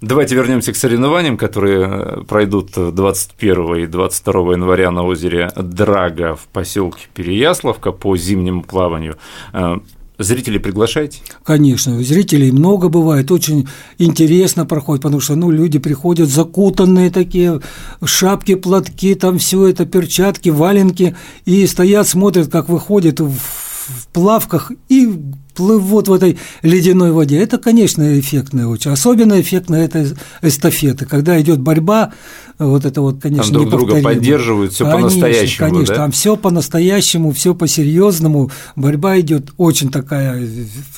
Давайте 0.00 0.36
вернемся 0.36 0.72
к 0.72 0.76
соревнованиям, 0.76 1.36
которые 1.36 1.80
э, 1.82 2.24
пройдут 2.28 2.70
21 2.74 3.76
и 3.76 3.86
22 3.86 4.52
января 4.52 4.90
на 4.92 5.02
озере 5.02 5.50
Драга 5.56 6.36
в 6.36 6.46
поселке 6.46 7.08
Переяславка 7.12 7.90
по 7.92 8.16
зимнему 8.16 8.62
плаванию. 8.62 9.16
Зрителей 10.22 10.60
приглашаете? 10.60 11.20
Конечно, 11.44 12.02
зрителей 12.02 12.52
много 12.52 12.90
бывает, 12.90 13.30
очень 13.30 13.66
интересно 13.96 14.66
проходит, 14.66 15.02
потому 15.02 15.20
что 15.20 15.34
ну, 15.34 15.50
люди 15.50 15.78
приходят 15.78 16.28
закутанные 16.28 17.10
такие, 17.10 17.60
шапки, 18.04 18.54
платки, 18.54 19.14
там 19.14 19.38
все 19.38 19.66
это, 19.66 19.86
перчатки, 19.86 20.50
валенки, 20.50 21.16
и 21.46 21.66
стоят, 21.66 22.06
смотрят, 22.06 22.52
как 22.52 22.68
выходит 22.68 23.20
в 23.20 23.38
плавках 24.12 24.72
и 24.90 25.10
плывут 25.54 26.08
в 26.08 26.12
этой 26.12 26.38
ледяной 26.62 27.12
воде. 27.12 27.38
Это, 27.38 27.58
конечно, 27.58 28.18
эффектно 28.18 28.68
очень. 28.68 28.90
Особенно 28.90 29.40
эффектно 29.40 29.76
это 29.76 30.06
эстафеты, 30.42 31.06
когда 31.06 31.40
идет 31.40 31.60
борьба, 31.60 32.12
вот 32.66 32.84
это 32.84 33.00
вот, 33.00 33.22
конечно, 33.22 33.44
там 33.44 33.52
друг 33.52 33.70
друга 33.70 34.02
поддерживают, 34.02 34.74
все 34.74 34.84
по-настоящему. 34.84 35.70
Конечно, 35.70 35.94
да? 35.94 36.00
там 36.02 36.12
все 36.12 36.36
по-настоящему, 36.36 37.32
все 37.32 37.54
по-серьезному. 37.54 38.50
Борьба 38.76 39.18
идет 39.20 39.52
очень 39.56 39.90
такая 39.90 40.46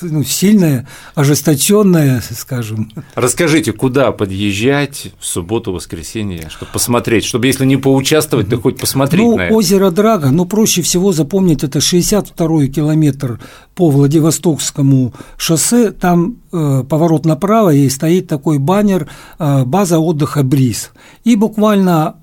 ну, 0.01 0.25
сильная, 0.25 0.87
ожесточенная, 1.15 2.21
скажем. 2.37 2.91
Расскажите, 3.15 3.71
куда 3.71 4.11
подъезжать 4.11 5.13
в 5.19 5.25
субботу, 5.25 5.71
воскресенье, 5.71 6.49
чтобы 6.49 6.71
посмотреть, 6.73 7.23
чтобы 7.23 7.47
если 7.47 7.65
не 7.65 7.77
поучаствовать, 7.77 8.49
то 8.49 8.59
хоть 8.59 8.77
посмотреть 8.77 9.23
ну, 9.23 9.37
на 9.37 9.41
это. 9.43 9.55
озеро 9.55 9.89
Драга, 9.89 10.31
ну, 10.31 10.45
проще 10.45 10.81
всего 10.81 11.13
запомнить, 11.13 11.63
это 11.63 11.79
62-й 11.79 12.67
километр 12.67 13.39
по 13.73 13.89
Владивостокскому 13.89 15.13
шоссе, 15.37 15.91
там 15.91 16.35
э, 16.51 16.83
поворот 16.87 17.25
направо, 17.25 17.73
и 17.73 17.89
стоит 17.89 18.27
такой 18.27 18.59
баннер 18.59 19.09
э, 19.39 19.63
«База 19.63 19.99
отдыха 19.99 20.43
Бриз». 20.43 20.91
И 21.23 21.35
буквально 21.35 21.52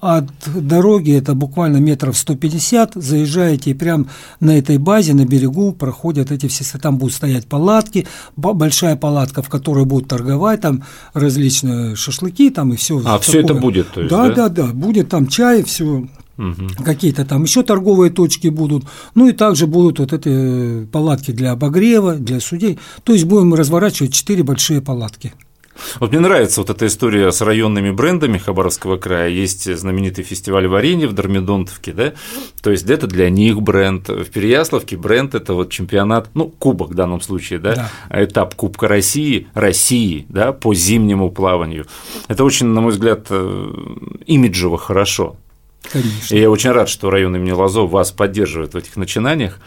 от 0.01 0.27
дороги, 0.55 1.13
это 1.13 1.35
буквально 1.35 1.79
метров 1.79 2.17
150, 2.17 2.93
заезжаете 2.95 3.71
и 3.71 3.75
прям 3.75 4.09
на 4.41 4.57
этой 4.59 4.79
базе, 4.79 5.15
на 5.15 5.25
берегу 5.25 5.73
проходят 5.73 6.31
эти 6.31 6.49
все, 6.49 6.65
там 6.79 6.99
будут 6.99 7.15
стоять 7.15 7.47
палатки, 7.47 8.07
большая 8.37 8.97
палатка, 8.97 9.43
в 9.43 9.49
которой 9.49 9.85
будут 9.85 10.09
торговать, 10.09 10.61
там 10.61 10.85
различные 11.15 11.97
шашлыки, 11.97 12.51
там 12.51 12.73
и 12.73 12.77
все. 12.77 13.03
А, 13.05 13.19
все 13.19 13.41
это 13.41 13.55
будет, 13.55 13.91
то 13.93 14.01
есть, 14.01 14.11
да, 14.11 14.29
да, 14.29 14.49
да, 14.49 14.49
да, 14.49 14.73
будет 14.73 15.09
там 15.09 15.27
чай, 15.27 15.63
все 15.63 16.07
угу. 16.41 16.85
какие-то 16.85 17.25
там 17.25 17.43
еще 17.45 17.63
торговые 17.63 18.11
точки 18.11 18.49
будут, 18.49 18.85
ну 19.15 19.29
и 19.29 19.33
также 19.33 19.67
будут 19.67 19.99
вот 19.99 20.13
эти 20.13 20.87
палатки 20.87 21.31
для 21.31 21.53
обогрева, 21.53 22.15
для 22.15 22.41
судей, 22.41 22.79
то 23.05 23.13
есть 23.13 23.25
будем 23.25 23.55
разворачивать 23.55 24.15
четыре 24.15 24.43
большие 24.43 24.81
палатки. 24.81 25.33
Вот 25.99 26.11
мне 26.11 26.21
нравится 26.21 26.61
вот 26.61 26.71
эта 26.71 26.87
история 26.87 27.33
с 27.33 27.41
районными 27.41 27.91
брендами 27.91 28.39
Хабаровского 28.39 28.97
края. 28.97 29.29
Есть 29.29 29.75
знаменитый 29.75 30.25
фестиваль 30.25 30.67
варенья 30.67 31.09
в 31.09 31.13
Дормидонтовке, 31.13 31.93
да? 31.93 32.13
То 32.63 32.71
есть 32.71 32.89
это 32.89 33.07
для 33.07 33.31
них 33.31 33.61
бренд. 33.61 34.09
В 34.09 34.27
Переяславке 34.27 34.97
бренд– 34.97 35.35
это 35.37 35.55
вот 35.55 35.71
чемпионат, 35.71 36.31
ну, 36.35 36.49
кубок 36.49 36.91
в 36.91 36.95
данном 36.95 37.21
случае, 37.21 37.59
да? 37.59 37.91
да. 38.09 38.25
Этап 38.25 38.55
Кубка 38.55 38.89
России, 38.89 39.49
России, 39.55 40.27
да, 40.29 40.53
по 40.53 40.75
зимнему 40.75 41.31
плаванию. 41.31 41.87
Это 42.29 42.45
очень, 42.45 42.67
на 42.67 42.81
мой 42.81 42.93
взгляд, 42.93 43.27
э, 43.31 43.73
имиджево 44.27 44.79
хорошо. 44.79 45.37
Конечно. 45.83 46.35
И 46.35 46.41
я 46.41 46.51
очень 46.51 46.71
рад, 46.71 46.89
что 46.89 47.11
район 47.11 47.37
имени 47.37 47.53
Лазо 47.53 47.83
вас 47.83 48.13
поддерживает 48.13 48.75
в 48.75 48.77
этих 48.77 48.97
начинаниях. 48.97 49.59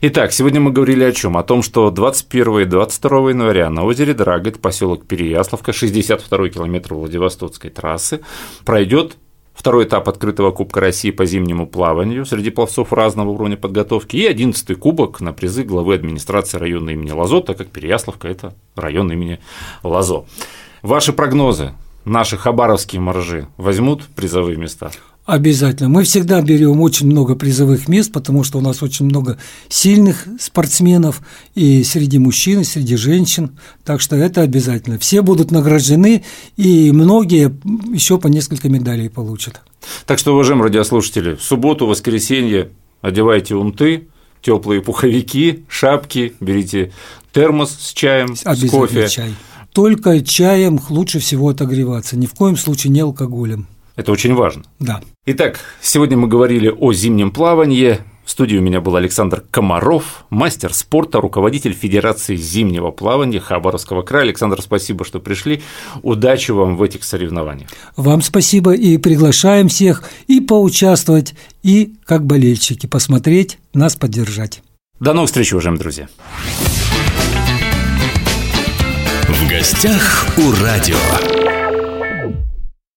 Итак, 0.00 0.32
сегодня 0.32 0.60
мы 0.60 0.70
говорили 0.70 1.04
о 1.04 1.12
чем? 1.12 1.36
О 1.36 1.42
том, 1.42 1.62
что 1.62 1.90
21 1.90 2.60
и 2.60 2.64
22 2.64 3.30
января 3.30 3.70
на 3.70 3.84
озере 3.84 4.14
Драгот, 4.14 4.60
поселок 4.60 5.06
Переяславка, 5.06 5.72
62 5.72 6.48
километр 6.50 6.94
Владивостокской 6.94 7.70
трассы, 7.70 8.20
пройдет 8.64 9.16
второй 9.54 9.84
этап 9.84 10.08
открытого 10.08 10.50
Кубка 10.50 10.80
России 10.80 11.10
по 11.10 11.24
зимнему 11.26 11.66
плаванию 11.66 12.26
среди 12.26 12.50
пловцов 12.50 12.92
разного 12.92 13.30
уровня 13.30 13.56
подготовки 13.56 14.16
и 14.16 14.26
одиннадцатый 14.26 14.76
кубок 14.76 15.20
на 15.20 15.32
призы 15.32 15.62
главы 15.62 15.94
администрации 15.94 16.58
района 16.58 16.90
имени 16.90 17.10
Лазо, 17.10 17.40
так 17.40 17.58
как 17.58 17.68
Переяславка– 17.68 18.28
это 18.28 18.54
район 18.76 19.10
имени 19.12 19.40
Лазо. 19.82 20.24
Ваши 20.82 21.12
прогнозы, 21.12 21.72
наши 22.04 22.36
хабаровские 22.36 23.00
моржи 23.00 23.46
возьмут 23.56 24.04
призовые 24.14 24.56
места? 24.56 24.90
Обязательно. 25.24 25.88
Мы 25.88 26.02
всегда 26.02 26.42
берем 26.42 26.80
очень 26.80 27.06
много 27.06 27.36
призовых 27.36 27.86
мест, 27.86 28.10
потому 28.10 28.42
что 28.42 28.58
у 28.58 28.60
нас 28.60 28.82
очень 28.82 29.06
много 29.06 29.38
сильных 29.68 30.26
спортсменов 30.40 31.22
и 31.54 31.84
среди 31.84 32.18
мужчин, 32.18 32.60
и 32.60 32.64
среди 32.64 32.96
женщин. 32.96 33.56
Так 33.84 34.00
что 34.00 34.16
это 34.16 34.40
обязательно. 34.40 34.98
Все 34.98 35.22
будут 35.22 35.52
награждены, 35.52 36.24
и 36.56 36.90
многие 36.90 37.56
еще 37.94 38.18
по 38.18 38.26
несколько 38.26 38.68
медалей 38.68 39.08
получат. 39.08 39.60
Так 40.06 40.18
что, 40.18 40.34
уважаемые 40.34 40.64
радиослушатели, 40.64 41.34
в 41.36 41.42
субботу, 41.42 41.86
воскресенье 41.86 42.70
одевайте 43.00 43.54
унты, 43.54 44.08
теплые 44.42 44.82
пуховики, 44.82 45.64
шапки, 45.68 46.34
берите 46.40 46.92
термос 47.32 47.76
с 47.78 47.92
чаем, 47.92 48.34
с 48.34 48.68
кофе. 48.68 49.08
чай. 49.08 49.34
Только 49.72 50.20
чаем 50.20 50.80
лучше 50.88 51.20
всего 51.20 51.50
отогреваться, 51.50 52.18
ни 52.18 52.26
в 52.26 52.34
коем 52.34 52.56
случае 52.56 52.92
не 52.92 53.00
алкоголем. 53.00 53.68
Это 53.96 54.12
очень 54.12 54.34
важно. 54.34 54.64
Да. 54.78 55.00
Итак, 55.26 55.60
сегодня 55.80 56.16
мы 56.16 56.28
говорили 56.28 56.68
о 56.68 56.92
зимнем 56.92 57.30
плавании. 57.30 57.98
В 58.24 58.30
студии 58.30 58.56
у 58.56 58.62
меня 58.62 58.80
был 58.80 58.94
Александр 58.96 59.42
Комаров, 59.50 60.24
мастер 60.30 60.72
спорта, 60.72 61.20
руководитель 61.20 61.72
Федерации 61.72 62.36
зимнего 62.36 62.90
плавания 62.92 63.40
Хабаровского 63.40 64.02
края. 64.02 64.22
Александр, 64.22 64.62
спасибо, 64.62 65.04
что 65.04 65.18
пришли. 65.18 65.62
Удачи 66.02 66.52
вам 66.52 66.76
в 66.76 66.82
этих 66.82 67.04
соревнованиях. 67.04 67.68
Вам 67.96 68.22
спасибо 68.22 68.74
и 68.74 68.96
приглашаем 68.96 69.68
всех 69.68 70.04
и 70.28 70.40
поучаствовать, 70.40 71.34
и 71.62 71.94
как 72.06 72.24
болельщики 72.24 72.86
посмотреть, 72.86 73.58
нас 73.74 73.96
поддержать. 73.96 74.62
До 75.00 75.14
новых 75.14 75.28
встреч, 75.28 75.52
уважаемые 75.52 75.80
друзья. 75.80 76.08
В 79.28 79.50
гостях 79.50 80.28
у 80.38 80.52
радио. 80.62 81.41